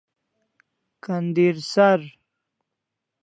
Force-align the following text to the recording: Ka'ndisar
Ka'ndisar 1.03 2.01